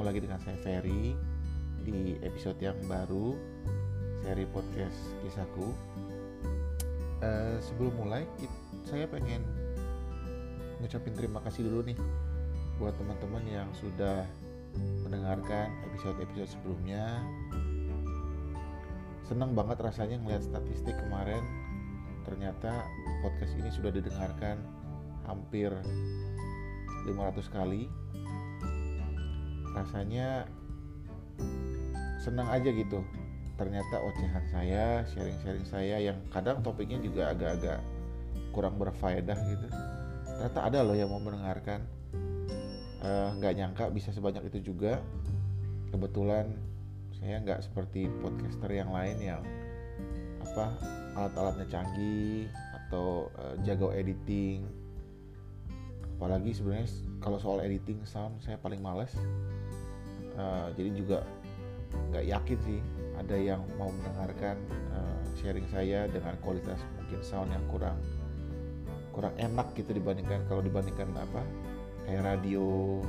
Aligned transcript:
ketemu 0.00 0.16
lagi 0.16 0.24
dengan 0.32 0.40
saya 0.40 0.58
Ferry 0.64 1.12
di 1.84 2.16
episode 2.24 2.56
yang 2.56 2.72
baru 2.88 3.36
seri 4.24 4.48
podcast 4.48 4.96
kisahku. 5.20 5.76
Uh, 7.20 7.60
sebelum 7.60 7.92
mulai, 8.00 8.24
saya 8.88 9.04
pengen 9.04 9.44
ngucapin 10.80 11.12
terima 11.12 11.44
kasih 11.44 11.68
dulu 11.68 11.84
nih 11.84 12.00
buat 12.80 12.96
teman-teman 12.96 13.44
yang 13.44 13.68
sudah 13.76 14.24
mendengarkan 15.04 15.68
episode-episode 15.92 16.48
sebelumnya. 16.48 17.20
Senang 19.28 19.52
banget 19.52 19.84
rasanya 19.84 20.16
ngeliat 20.16 20.48
statistik 20.48 20.96
kemarin, 20.96 21.44
ternyata 22.24 22.88
podcast 23.20 23.52
ini 23.52 23.68
sudah 23.68 23.92
didengarkan 23.92 24.64
hampir 25.28 25.68
500 27.04 27.52
kali 27.52 27.99
rasanya 29.74 30.48
senang 32.20 32.48
aja 32.50 32.70
gitu. 32.70 33.00
Ternyata 33.56 34.00
ocehan 34.00 34.44
saya 34.48 35.04
sharing-sharing 35.12 35.66
saya 35.68 35.96
yang 36.00 36.16
kadang 36.32 36.64
topiknya 36.64 36.96
juga 37.00 37.32
agak-agak 37.32 37.80
kurang 38.56 38.80
berfaedah 38.80 39.36
gitu. 39.46 39.66
Ternyata 40.24 40.60
ada 40.64 40.78
loh 40.80 40.96
yang 40.96 41.12
mau 41.12 41.20
mendengarkan. 41.20 41.84
Eh, 43.00 43.28
nggak 43.40 43.52
uh, 43.52 43.56
nyangka 43.56 43.84
bisa 43.92 44.12
sebanyak 44.12 44.48
itu 44.52 44.72
juga. 44.72 45.00
Kebetulan 45.92 46.52
saya 47.20 47.40
nggak 47.44 47.60
seperti 47.64 48.08
podcaster 48.24 48.70
yang 48.72 48.92
lain 48.92 49.16
yang 49.20 49.42
apa 50.40 50.72
alat-alatnya 51.16 51.66
canggih 51.68 52.48
atau 52.86 53.28
uh, 53.36 53.54
jago 53.62 53.92
editing 53.92 54.64
apalagi 56.20 56.52
sebenarnya 56.52 56.84
kalau 57.24 57.40
soal 57.40 57.64
editing 57.64 58.04
sound 58.04 58.36
saya 58.44 58.60
paling 58.60 58.84
males. 58.84 59.08
Uh, 60.36 60.68
jadi 60.76 60.92
juga 60.92 61.18
nggak 62.12 62.28
yakin 62.28 62.58
sih 62.60 62.80
ada 63.16 63.40
yang 63.40 63.64
mau 63.80 63.88
mendengarkan 63.88 64.60
uh, 64.92 65.20
sharing 65.40 65.64
saya 65.72 66.04
dengan 66.12 66.36
kualitas 66.44 66.76
mungkin 67.00 67.24
sound 67.24 67.48
yang 67.48 67.64
kurang 67.72 67.96
kurang 69.16 69.32
enak 69.40 69.72
gitu 69.72 69.96
dibandingkan 69.96 70.44
kalau 70.44 70.60
dibandingkan 70.60 71.08
apa 71.16 71.40
kayak 72.04 72.20
radio 72.20 73.00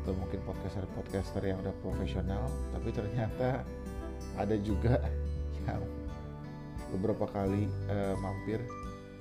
atau 0.00 0.16
mungkin 0.16 0.40
podcaster-podcaster 0.48 1.44
yang 1.44 1.60
udah 1.60 1.76
profesional. 1.84 2.48
Tapi 2.72 2.96
ternyata 2.96 3.60
ada 4.40 4.56
juga 4.56 5.04
yang 5.68 5.84
beberapa 6.96 7.28
kali 7.28 7.68
uh, 7.92 8.16
mampir 8.24 8.64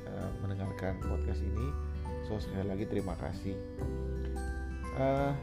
uh, 0.07 0.31
mendengarkan 0.39 0.95
podcast 1.03 1.43
ini 1.43 1.90
so 2.31 2.47
sekali 2.47 2.63
lagi 2.63 2.87
terima 2.87 3.11
kasih. 3.19 3.59
Uh, 4.95 5.35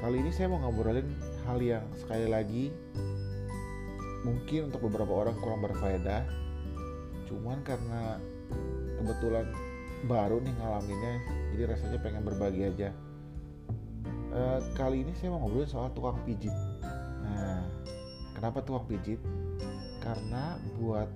kali 0.00 0.24
ini 0.24 0.32
saya 0.32 0.48
mau 0.48 0.56
ngobrolin 0.64 1.04
hal 1.44 1.60
yang 1.60 1.84
sekali 2.00 2.32
lagi 2.32 2.72
mungkin 4.24 4.72
untuk 4.72 4.88
beberapa 4.88 5.12
orang 5.12 5.36
kurang 5.44 5.60
berfaedah. 5.60 6.24
Cuman 7.28 7.60
karena 7.60 8.16
kebetulan 9.04 9.52
baru 10.08 10.40
nih 10.40 10.56
ngalaminnya 10.56 11.14
jadi 11.52 11.76
rasanya 11.76 11.98
pengen 12.00 12.24
berbagi 12.24 12.72
aja. 12.72 12.88
Uh, 14.32 14.64
kali 14.72 15.04
ini 15.04 15.12
saya 15.12 15.36
mau 15.36 15.44
ngobrolin 15.44 15.68
soal 15.68 15.92
tukang 15.92 16.16
pijit. 16.24 16.56
Nah 17.20 17.68
kenapa 18.32 18.64
tukang 18.64 18.88
pijit? 18.88 19.20
Karena 20.00 20.56
buat 20.80 21.12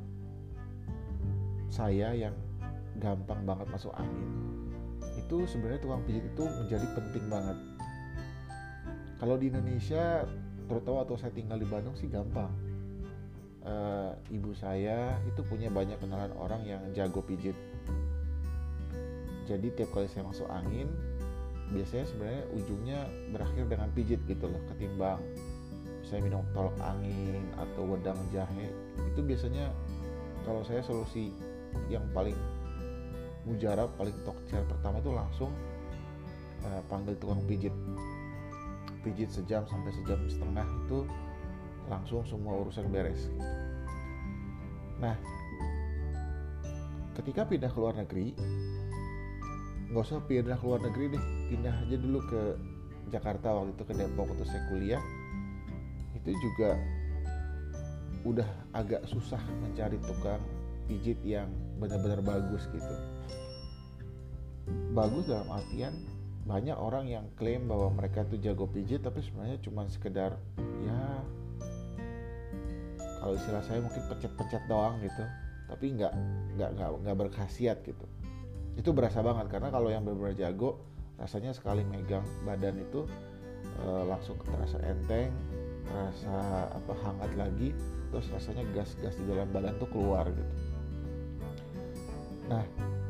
saya 1.72 2.12
yang 2.12 2.36
gampang 3.00 3.40
banget 3.48 3.72
masuk 3.72 3.96
angin 3.96 4.55
itu 5.16 5.48
sebenarnya 5.48 5.80
tukang 5.82 6.04
pijit 6.04 6.24
itu 6.24 6.44
menjadi 6.44 6.86
penting 6.94 7.24
banget. 7.26 7.58
Kalau 9.16 9.34
di 9.40 9.48
Indonesia 9.48 10.28
terutama 10.66 11.02
waktu 11.02 11.16
saya 11.18 11.32
tinggal 11.32 11.58
di 11.58 11.68
Bandung 11.68 11.96
sih 11.96 12.08
gampang. 12.08 12.52
Uh, 13.66 14.14
ibu 14.30 14.54
saya 14.54 15.18
itu 15.26 15.42
punya 15.42 15.66
banyak 15.66 15.98
kenalan 15.98 16.30
orang 16.38 16.62
yang 16.62 16.82
jago 16.94 17.18
pijit. 17.24 17.56
Jadi 19.50 19.74
tiap 19.74 19.90
kali 19.90 20.06
saya 20.06 20.26
masuk 20.26 20.46
angin 20.50 20.86
biasanya 21.74 22.06
sebenarnya 22.06 22.44
ujungnya 22.54 22.98
berakhir 23.34 23.66
dengan 23.66 23.90
pijit 23.90 24.22
gitu 24.30 24.46
loh 24.46 24.62
ketimbang 24.70 25.18
saya 26.06 26.22
minum 26.22 26.46
tolak 26.54 26.78
angin 26.78 27.42
atau 27.58 27.82
wedang 27.90 28.18
jahe. 28.30 28.70
Itu 29.10 29.26
biasanya 29.26 29.74
kalau 30.46 30.62
saya 30.62 30.78
solusi 30.86 31.34
yang 31.90 32.06
paling 32.14 32.38
mujarab 33.46 33.94
paling 33.94 34.14
tokcer 34.26 34.60
pertama 34.66 34.98
itu 34.98 35.10
langsung 35.14 35.50
uh, 36.66 36.82
panggil 36.90 37.14
tukang 37.16 37.40
pijit. 37.46 37.72
Pijit 39.06 39.30
sejam 39.30 39.62
sampai 39.70 39.94
sejam 39.94 40.18
setengah 40.26 40.66
itu 40.86 41.06
langsung 41.86 42.26
semua 42.26 42.58
urusan 42.58 42.90
beres 42.90 43.30
nah 44.96 45.12
ketika 47.14 47.44
pindah 47.44 47.68
ke 47.68 47.78
luar 47.78 47.94
negeri 47.94 48.32
nggak 49.92 50.02
usah 50.02 50.18
pindah 50.24 50.58
ke 50.58 50.64
luar 50.66 50.82
negeri 50.82 51.14
deh 51.14 51.24
pindah 51.52 51.74
aja 51.86 51.96
dulu 52.00 52.18
ke 52.26 52.40
Jakarta 53.14 53.54
waktu 53.54 53.70
itu 53.70 53.84
ke 53.86 53.94
Depok 53.94 54.26
untuk 54.34 54.46
saya 54.50 54.62
kuliah. 54.66 55.02
Itu 56.18 56.34
juga 56.34 56.74
udah 58.26 58.48
agak 58.74 59.06
susah 59.06 59.38
mencari 59.62 60.02
tukang 60.02 60.42
pijit 60.90 61.22
yang 61.22 61.46
benar-benar 61.76 62.20
bagus 62.24 62.64
gitu. 62.72 62.94
Bagus 64.96 65.28
dalam 65.28 65.48
artian 65.52 65.94
banyak 66.46 66.78
orang 66.78 67.10
yang 67.10 67.26
klaim 67.34 67.66
bahwa 67.66 67.90
mereka 67.90 68.22
tuh 68.22 68.38
jago 68.38 68.70
pijit 68.70 69.02
tapi 69.02 69.18
sebenarnya 69.18 69.58
cuma 69.66 69.82
sekedar 69.90 70.38
ya 70.86 71.02
kalau 73.18 73.34
istilah 73.34 73.62
saya 73.66 73.82
mungkin 73.82 74.02
pencet-pencet 74.06 74.62
doang 74.70 75.02
gitu. 75.02 75.24
Tapi 75.66 75.98
nggak 75.98 76.12
nggak 76.54 76.70
nggak 76.78 76.88
nggak 77.02 77.16
berkhasiat 77.26 77.82
gitu. 77.82 78.06
Itu 78.78 78.94
berasa 78.94 79.18
banget 79.18 79.50
karena 79.50 79.68
kalau 79.74 79.90
yang 79.90 80.06
benar-benar 80.06 80.38
jago 80.38 80.78
rasanya 81.16 81.56
sekali 81.56 81.82
megang 81.82 82.22
badan 82.44 82.76
itu 82.76 83.08
e, 83.80 83.88
langsung 84.04 84.36
terasa 84.44 84.78
enteng 84.84 85.32
terasa 85.86 86.36
apa 86.76 86.92
hangat 87.02 87.32
lagi 87.40 87.68
terus 88.12 88.28
rasanya 88.30 88.64
gas-gas 88.76 89.16
di 89.16 89.24
dalam 89.24 89.48
badan 89.50 89.74
tuh 89.80 89.88
keluar 89.90 90.28
gitu 90.28 90.54
nah 92.46 92.64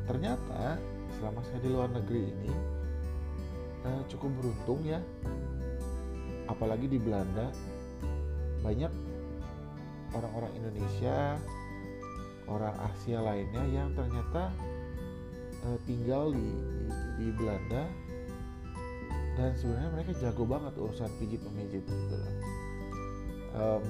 ternyata 0.09 0.81
selama 1.17 1.41
saya 1.45 1.59
di 1.61 1.69
luar 1.69 1.89
negeri 1.93 2.21
ini 2.29 2.51
uh, 3.85 4.01
cukup 4.09 4.31
beruntung 4.41 4.81
ya 4.85 4.99
apalagi 6.47 6.87
di 6.89 6.97
Belanda 6.97 7.51
banyak 8.63 8.89
orang-orang 10.15 10.51
Indonesia 10.57 11.37
orang 12.47 12.75
Asia 12.79 13.19
lainnya 13.19 13.63
yang 13.69 13.91
ternyata 13.93 14.49
uh, 15.67 15.79
tinggal 15.83 16.31
di, 16.31 16.47
di 16.47 16.87
di 17.17 17.27
Belanda 17.33 17.83
dan 19.37 19.53
sebenarnya 19.53 19.89
mereka 19.93 20.11
jago 20.17 20.43
banget 20.49 20.73
urusan 20.81 21.09
pijit 21.21 21.41
memijit 21.45 21.85
gitu. 21.85 22.17
Um, 23.53 23.85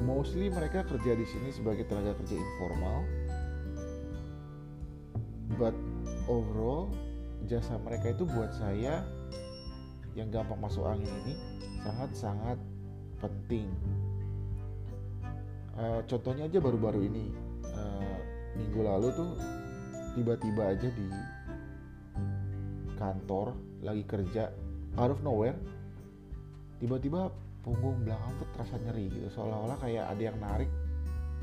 mostly 0.00 0.48
mereka 0.48 0.84
kerja 0.84 1.12
di 1.12 1.26
sini 1.28 1.52
sebagai 1.52 1.84
tenaga 1.86 2.16
kerja 2.20 2.36
informal 2.36 3.04
but 5.60 5.76
overall 6.28 6.88
jasa 7.48 7.76
mereka 7.80 8.12
itu 8.14 8.24
buat 8.24 8.52
saya 8.56 9.04
yang 10.14 10.28
gampang 10.32 10.58
masuk 10.58 10.84
angin 10.84 11.08
ini 11.24 11.34
sangat-sangat 11.80 12.58
penting. 13.20 13.68
Uh, 15.76 16.02
contohnya 16.04 16.44
aja 16.44 16.58
baru-baru 16.60 17.08
ini 17.08 17.32
uh, 17.72 18.18
minggu 18.58 18.80
lalu 18.84 19.08
tuh 19.16 19.30
tiba-tiba 20.18 20.76
aja 20.76 20.88
di 20.90 21.08
kantor 23.00 23.56
lagi 23.80 24.04
kerja 24.04 24.52
out 25.00 25.14
of 25.14 25.24
nowhere 25.24 25.56
tiba-tiba 26.82 27.32
punggung 27.60 28.02
belakang 28.04 28.32
tuh 28.40 28.48
terasa 28.56 28.76
nyeri 28.80 29.12
gitu. 29.12 29.28
Seolah-olah 29.36 29.78
kayak 29.80 30.04
ada 30.08 30.22
yang 30.22 30.38
narik 30.40 30.70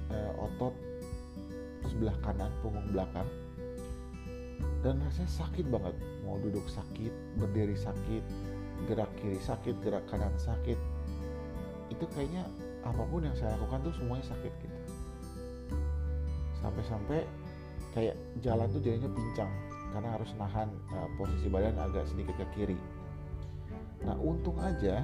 uh, 0.10 0.46
otot 0.46 0.74
sebelah 1.88 2.18
kanan 2.26 2.52
punggung 2.62 2.88
belakang. 2.90 3.28
Dan 4.82 5.02
rasanya 5.02 5.32
sakit 5.32 5.66
banget. 5.70 5.96
Mau 6.26 6.38
duduk 6.42 6.66
sakit 6.70 7.14
berdiri 7.42 7.78
sakit 7.78 8.24
gerak 8.86 9.10
kiri 9.18 9.40
sakit 9.42 9.76
gerak 9.82 10.06
kanan 10.10 10.34
sakit. 10.38 10.78
Itu 11.90 12.06
kayaknya 12.14 12.46
apa 12.86 13.04
pun 13.10 13.26
yang 13.26 13.34
saya 13.34 13.58
lakukan 13.58 13.90
tuh 13.90 13.94
semuanya 13.98 14.26
sakit 14.30 14.54
gitu. 14.62 14.78
Sampai-sampai 16.62 17.26
kayak 17.98 18.16
jalan 18.46 18.70
tuh 18.70 18.82
jadinya 18.82 19.10
pincang 19.10 19.52
karena 19.96 20.10
harus 20.14 20.30
nahan 20.38 20.70
uh, 20.94 21.10
posisi 21.18 21.50
badan 21.50 21.78
agak 21.82 22.06
sedikit 22.06 22.38
ke 22.38 22.46
kiri. 22.54 22.78
Nah 24.06 24.14
untung 24.22 24.62
aja 24.62 25.02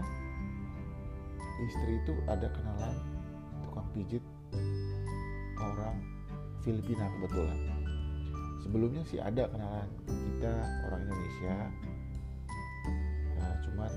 istri 1.62 2.02
itu 2.02 2.14
ada 2.26 2.50
kenalan 2.50 2.96
tukang 3.68 3.88
pijit 3.94 4.24
orang 5.62 5.98
Filipina 6.66 7.06
kebetulan. 7.20 7.60
Sebelumnya 8.64 9.04
sih 9.06 9.20
ada 9.20 9.46
kenalan 9.52 9.90
kita 10.08 10.54
orang 10.90 11.02
Indonesia. 11.04 11.56
Cuman 13.68 13.92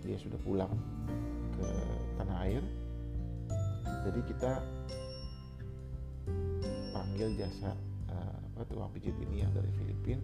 dia 0.00 0.16
sudah 0.16 0.40
pulang 0.40 0.72
ke 1.58 1.68
tanah 2.16 2.38
air. 2.48 2.64
Jadi 4.08 4.20
kita 4.30 4.52
panggil 6.94 7.34
jasa 7.36 7.76
uh, 8.08 8.64
tukang 8.64 8.88
pijit 8.96 9.12
ini 9.20 9.44
yang 9.44 9.52
dari 9.52 9.68
Filipina. 9.76 10.22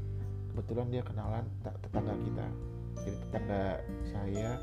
Kebetulan 0.54 0.86
dia 0.88 1.02
kenalan 1.04 1.44
tetangga 1.60 2.14
kita. 2.22 2.46
Jadi 3.04 3.16
tetangga 3.28 3.62
saya 4.08 4.56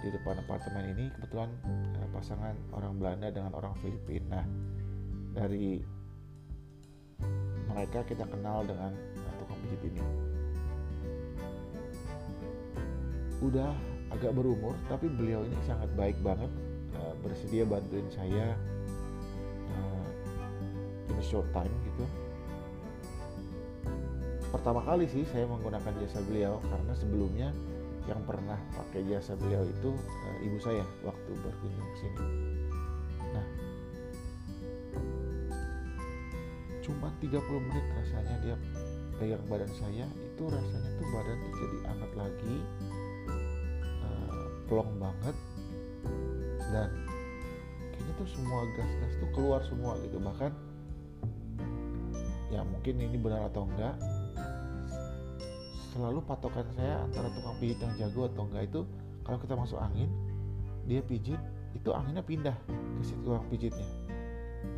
di 0.00 0.08
depan 0.08 0.40
apartemen 0.40 0.96
ini 0.96 1.12
kebetulan 1.12 1.52
uh, 2.00 2.08
pasangan 2.16 2.56
orang 2.72 2.96
Belanda 2.96 3.28
dengan 3.28 3.52
orang 3.52 3.76
Filipina. 3.84 4.40
Nah 4.40 4.46
dari 5.36 5.78
mereka 7.70 8.02
kita 8.08 8.26
kenal 8.26 8.66
dengan 8.66 8.90
uh, 8.96 9.34
tukang 9.38 9.58
pijit 9.62 9.80
ini. 9.92 10.02
Udah 13.40 13.72
agak 14.10 14.32
berumur 14.34 14.74
tapi 14.88 15.06
beliau 15.06 15.44
ini 15.46 15.56
sangat 15.68 15.88
baik 15.94 16.18
banget 16.24 16.50
uh, 16.96 17.14
bersedia 17.20 17.68
bantuin 17.68 18.08
saya 18.10 18.56
uh, 19.70 20.08
in 21.12 21.16
a 21.20 21.24
short 21.24 21.46
time 21.52 21.72
gitu. 21.84 22.04
Pertama 24.50 24.82
kali 24.82 25.06
sih 25.06 25.22
saya 25.30 25.46
menggunakan 25.46 25.94
jasa 26.02 26.18
beliau 26.26 26.58
karena 26.66 26.92
sebelumnya 26.98 27.48
yang 28.10 28.22
pernah 28.26 28.58
pakai 28.74 29.06
jasa 29.06 29.38
beliau 29.38 29.62
itu 29.62 29.94
uh, 29.94 30.38
ibu 30.42 30.58
saya 30.58 30.82
waktu 31.06 31.30
berkunjung 31.38 31.88
ke 31.94 31.96
sini. 32.02 32.24
Nah 33.30 33.46
cuma 36.82 37.08
30 37.22 37.38
menit 37.70 37.86
rasanya 37.94 38.36
dia 38.42 38.56
pegang 39.22 39.44
badan 39.46 39.70
saya 39.78 40.06
itu 40.18 40.42
rasanya 40.42 40.90
tuh 40.98 41.08
badan 41.14 41.36
tuh 41.38 41.52
jadi 41.62 41.78
hangat 41.86 42.12
lagi 42.18 42.56
plong 44.70 45.02
banget 45.02 45.36
dan 46.70 46.94
kayaknya 47.90 48.12
tuh 48.14 48.28
semua 48.30 48.62
gas-gas 48.78 49.12
tuh 49.18 49.30
keluar 49.34 49.60
semua 49.66 49.98
gitu. 50.06 50.22
Bahkan 50.22 50.54
ya 52.54 52.62
mungkin 52.62 53.02
ini 53.02 53.18
benar 53.18 53.50
atau 53.50 53.66
enggak 53.66 53.98
selalu 55.90 56.22
patokan 56.24 56.66
saya 56.78 57.02
antara 57.02 57.28
tukang 57.34 57.56
pijit 57.58 57.78
yang 57.82 57.94
jago 57.98 58.30
atau 58.30 58.46
enggak 58.46 58.64
itu 58.70 58.80
kalau 59.26 59.38
kita 59.42 59.54
masuk 59.58 59.78
angin 59.82 60.10
dia 60.86 61.02
pijit 61.02 61.38
itu 61.74 61.90
anginnya 61.94 62.22
pindah 62.22 62.56
ke 62.66 63.02
si 63.06 63.14
tukang 63.22 63.46
pijitnya. 63.50 63.86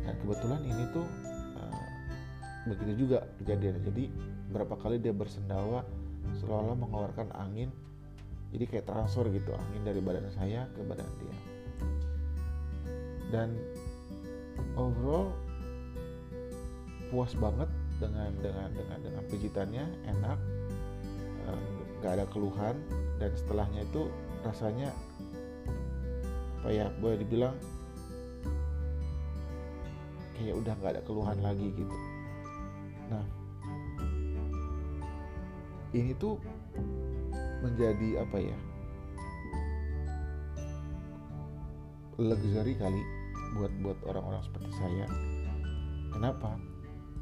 Dan 0.05 0.15
kebetulan 0.21 0.61
ini 0.63 0.83
tuh 0.93 1.05
uh, 1.57 1.85
begitu 2.69 3.07
juga 3.07 3.25
kejadian. 3.41 3.81
Jadi 3.81 4.13
berapa 4.53 4.77
kali 4.77 5.01
dia 5.01 5.15
bersendawa 5.15 5.81
seolah-olah 6.37 6.77
mengeluarkan 6.77 7.33
angin 7.35 7.73
jadi 8.53 8.69
kayak 8.69 8.85
transfer 8.85 9.25
gitu 9.33 9.49
angin 9.57 9.81
dari 9.81 9.97
badan 9.97 10.29
saya 10.29 10.69
ke 10.77 10.81
badan 10.85 11.09
dia. 11.17 11.37
Dan 13.33 13.57
overall 14.77 15.33
puas 17.09 17.33
banget 17.37 17.69
dengan 17.97 18.29
dengan 18.41 18.69
dengan 18.77 18.97
dengan 19.01 19.23
pijitannya 19.25 19.85
enak 20.05 20.37
nggak 22.03 22.19
ada 22.19 22.25
keluhan 22.31 22.75
dan 23.19 23.31
setelahnya 23.31 23.87
itu 23.87 24.11
rasanya 24.43 24.91
apa 26.59 26.69
ya 26.71 26.87
boleh 26.99 27.19
dibilang 27.19 27.55
kayak 30.35 30.55
udah 30.59 30.73
nggak 30.79 30.91
ada 30.99 31.03
keluhan 31.07 31.39
lagi 31.39 31.71
gitu. 31.75 31.95
Nah 33.07 33.25
ini 35.95 36.11
tuh 36.19 36.35
menjadi 37.63 38.25
apa 38.27 38.37
ya 38.41 38.57
luxury 42.19 42.75
kali 42.75 43.01
buat 43.55 43.71
buat 43.79 43.97
orang-orang 44.09 44.43
seperti 44.43 44.71
saya. 44.75 45.07
Kenapa? 46.13 46.57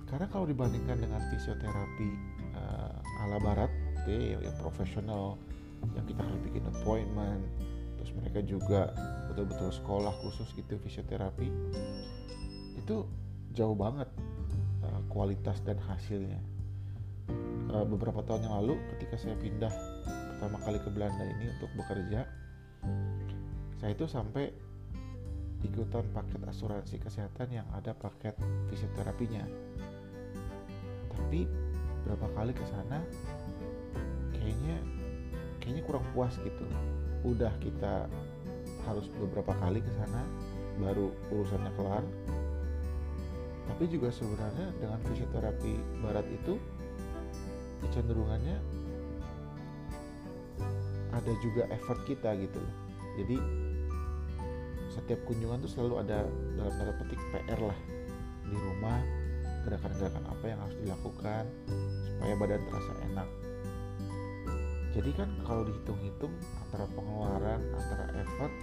Karena 0.10 0.28
kalau 0.28 0.50
dibandingkan 0.50 1.00
dengan 1.00 1.22
fisioterapi 1.32 2.10
uh, 2.58 3.24
ala 3.24 3.38
barat 3.40 3.72
yang 4.10 4.56
profesional 4.62 5.38
yang 5.98 6.06
kita 6.06 6.22
harus 6.22 6.40
bikin 6.46 6.64
appointment. 6.70 7.42
Terus 8.02 8.12
mereka 8.18 8.40
juga 8.42 8.82
betul-betul 9.30 9.70
sekolah 9.70 10.14
khusus 10.26 10.50
gitu 10.58 10.78
fisioterapi. 10.82 11.50
Itu 12.82 13.06
jauh 13.54 13.78
banget 13.78 14.10
uh, 14.86 15.02
kualitas 15.12 15.62
dan 15.62 15.78
hasilnya. 15.78 16.42
Uh, 17.72 17.86
beberapa 17.88 18.26
tahun 18.26 18.50
yang 18.50 18.56
lalu 18.66 18.76
ketika 18.98 19.16
saya 19.22 19.38
pindah 19.38 19.72
pertama 20.36 20.58
kali 20.66 20.82
ke 20.82 20.90
Belanda 20.90 21.24
ini 21.24 21.54
untuk 21.54 21.70
bekerja 21.78 22.26
saya 23.82 23.98
itu 23.98 24.06
sampai 24.06 24.54
ikutan 25.66 26.06
paket 26.14 26.42
asuransi 26.46 27.02
kesehatan 27.02 27.50
yang 27.50 27.68
ada 27.74 27.98
paket 27.98 28.38
fisioterapinya. 28.70 29.42
Tapi 31.10 31.50
berapa 32.06 32.30
kali 32.38 32.54
ke 32.54 32.66
sana 32.70 33.02
kayaknya 34.52 34.78
kayaknya 35.64 35.84
kurang 35.88 36.04
puas 36.12 36.36
gitu. 36.44 36.68
Udah 37.24 37.56
kita 37.64 38.12
harus 38.84 39.08
beberapa 39.16 39.56
kali 39.64 39.80
ke 39.80 39.92
sana 39.96 40.28
baru 40.84 41.16
urusannya 41.32 41.72
kelar. 41.80 42.04
Tapi 43.72 43.88
juga 43.88 44.12
sebenarnya 44.12 44.76
dengan 44.76 45.00
fisioterapi 45.08 46.04
barat 46.04 46.28
itu 46.28 46.60
kecenderungannya 47.88 48.60
ada 51.16 51.32
juga 51.40 51.64
effort 51.72 52.04
kita 52.04 52.36
gitu. 52.36 52.60
Loh 52.60 52.76
jadi 53.16 53.38
setiap 54.92 55.24
kunjungan 55.24 55.64
tuh 55.64 55.72
selalu 55.72 56.04
ada 56.04 56.28
dalam 56.60 56.74
tanda 56.76 56.94
petik 57.00 57.20
PR 57.32 57.60
lah. 57.64 57.80
Di 58.44 58.58
rumah 58.60 59.00
gerakan-gerakan 59.64 60.26
apa 60.28 60.46
yang 60.52 60.60
harus 60.60 60.76
dilakukan 60.84 61.44
supaya 62.04 62.34
badan 62.36 62.62
terasa 62.68 62.94
enak 63.08 63.30
jadi 65.02 65.26
kan 65.26 65.30
kalau 65.50 65.66
dihitung-hitung 65.66 66.30
antara 66.62 66.86
pengeluaran 66.94 67.58
antara 67.74 68.06
effort 68.22 68.54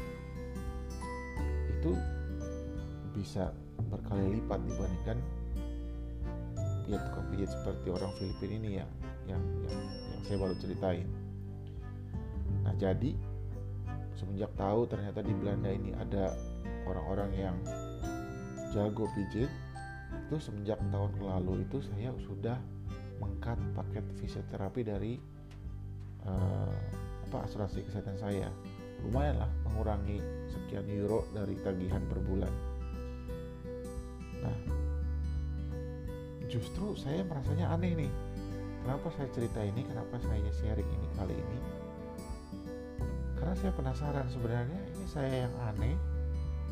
itu 1.67 1.99
bisa 3.11 3.50
berkali 3.90 4.38
lipat 4.38 4.62
dibandingkan 4.62 5.19
ya 6.86 7.03
tukang 7.10 7.27
pijit 7.34 7.51
seperti 7.51 7.91
orang 7.91 8.15
Filipina 8.22 8.55
ini 8.55 8.70
ya 8.79 8.86
yang 9.27 9.43
yang, 9.67 9.82
yang 10.15 10.20
saya 10.31 10.36
baru 10.39 10.55
ceritain. 10.62 11.10
Nah 12.62 12.74
jadi 12.79 13.19
semenjak 14.15 14.55
tahu 14.55 14.86
ternyata 14.86 15.19
di 15.27 15.34
Belanda 15.34 15.74
ini 15.74 15.91
ada 15.98 16.39
orang-orang 16.86 17.31
yang 17.34 17.56
jago 18.70 19.10
pijit 19.19 19.51
itu 20.31 20.36
semenjak 20.39 20.79
tahun 20.94 21.19
lalu 21.19 21.67
itu 21.67 21.82
saya 21.82 22.15
sudah 22.22 22.62
mengkat 23.19 23.58
paket 23.74 24.06
fisioterapi 24.22 24.86
dari 24.86 25.12
uh, 26.27 26.75
apa 27.29 27.44
asuransi 27.44 27.84
kesehatan 27.84 28.17
saya? 28.19 28.48
Lumayan 29.05 29.39
lah 29.44 29.51
mengurangi 29.63 30.19
sekian 30.51 30.89
euro 30.91 31.29
dari 31.31 31.55
tagihan 31.63 32.03
per 32.08 32.19
bulan. 32.25 32.51
Nah 34.43 34.58
justru 36.48 36.96
saya 36.96 37.22
merasanya 37.29 37.70
aneh 37.77 37.93
nih. 37.94 38.13
Kenapa 38.82 39.13
saya 39.13 39.29
cerita 39.37 39.60
ini? 39.60 39.84
Kenapa 39.84 40.17
saya 40.25 40.51
sharing 40.65 40.89
ini 40.89 41.08
kali 41.15 41.37
ini? 41.37 41.58
Karena 43.37 43.55
saya 43.55 43.72
penasaran 43.77 44.27
sebenarnya 44.32 44.81
ini 44.96 45.05
saya 45.06 45.46
yang 45.46 45.55
aneh 45.69 45.96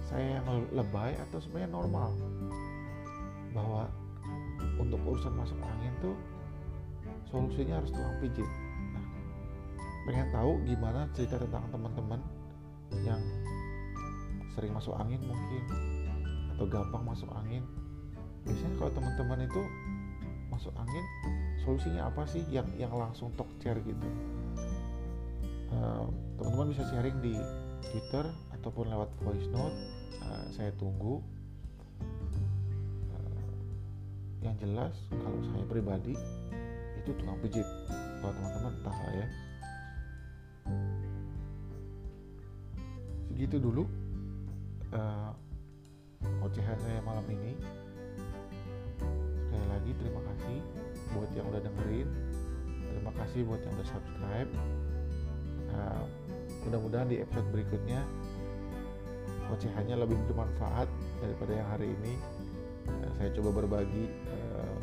saya 0.07 0.38
yang 0.38 0.47
lebay 0.73 1.12
atau 1.29 1.38
sebenarnya 1.38 1.71
normal? 1.76 2.11
Bahwa 3.53 3.87
untuk 4.81 4.99
urusan 5.05 5.37
masuk 5.37 5.61
angin 5.61 5.93
tuh 6.00 6.17
solusinya 7.29 7.83
harus 7.83 7.93
tukang 7.93 8.17
pijit 8.23 8.49
pengen 10.07 10.31
tahu 10.31 10.63
gimana 10.63 11.11
cerita 11.13 11.37
tentang 11.43 11.67
teman-teman 11.75 12.23
yang 13.03 13.21
sering 14.55 14.73
masuk 14.73 14.95
angin 14.97 15.19
mungkin 15.27 15.63
atau 16.57 16.65
gampang 16.71 17.03
masuk 17.05 17.29
angin. 17.35 17.67
Biasanya 18.47 18.79
kalau 18.79 18.93
teman-teman 18.95 19.45
itu 19.45 19.63
masuk 20.49 20.73
angin 20.79 21.05
solusinya 21.67 22.07
apa 22.07 22.23
sih 22.31 22.47
yang 22.49 22.71
yang 22.79 22.95
langsung 22.95 23.35
talk 23.35 23.51
chair 23.59 23.77
gitu? 23.83 24.09
Teman-teman 26.37 26.71
bisa 26.73 26.85
sharing 26.89 27.19
di 27.21 27.35
Twitter 27.91 28.25
ataupun 28.55 28.93
lewat 28.93 29.11
voice 29.25 29.49
note. 29.51 29.77
Uh, 30.21 30.47
saya 30.53 30.71
tunggu. 30.77 31.21
Uh, 33.13 33.57
yang 34.45 34.57
jelas 34.61 34.95
kalau 35.11 35.41
saya 35.43 35.65
pribadi 35.67 36.15
itu 37.03 37.11
tukang 37.17 37.41
pijit. 37.43 37.67
Kalau 38.21 38.33
teman-teman 38.37 38.73
entah 38.81 38.97
ya 39.17 39.27
segitu 43.37 43.61
dulu 43.61 43.85
uh, 44.97 45.28
ocehan 46.40 46.73
saya 46.81 47.05
malam 47.05 47.21
ini. 47.28 47.52
Sekali 49.45 49.66
lagi 49.69 49.93
terima 49.93 50.25
kasih 50.25 50.57
buat 51.12 51.28
yang 51.37 51.45
udah 51.52 51.61
dengerin. 51.61 52.09
Terima 52.81 53.12
kasih 53.12 53.45
buat 53.45 53.61
yang 53.61 53.76
udah 53.76 53.88
subscribe. 53.93 54.50
Uh, 55.69 56.05
mudah-mudahan 56.64 57.12
di 57.12 57.21
episode 57.21 57.45
berikutnya 57.52 58.00
ocehannya 59.52 60.00
lebih 60.00 60.16
bermanfaat 60.33 60.88
daripada 61.21 61.52
yang 61.61 61.69
hari 61.69 61.93
ini. 61.93 62.16
Uh, 62.88 63.11
saya 63.21 63.37
coba 63.37 63.61
berbagi 63.61 64.16
uh, 64.33 64.76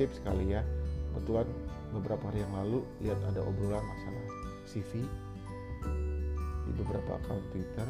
tips 0.00 0.24
kali 0.24 0.56
ya. 0.56 0.64
Kebetulan 1.12 1.44
beberapa 1.92 2.32
hari 2.32 2.48
yang 2.48 2.54
lalu 2.64 2.80
lihat 3.04 3.20
ada 3.28 3.44
obrolan 3.44 3.84
masalah 3.84 4.24
CV 4.64 5.04
di 6.70 6.72
beberapa 6.78 7.18
akun 7.18 7.42
Twitter. 7.50 7.88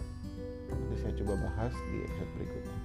Nanti 0.73 0.95
saya 0.97 1.13
coba 1.21 1.35
bahas 1.45 1.75
di 1.93 1.97
episode 2.09 2.31
berikutnya. 2.41 2.79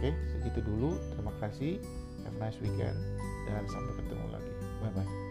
Oke 0.00 0.10
segitu 0.32 0.60
dulu. 0.64 0.96
Terima 1.12 1.32
kasih. 1.44 1.76
Have 2.24 2.36
a 2.36 2.40
nice 2.40 2.58
weekend. 2.64 2.96
Dan 3.44 3.68
sampai 3.68 3.92
ketemu 4.00 4.26
lagi. 4.32 4.52
Bye 4.80 4.92
bye 4.96 5.29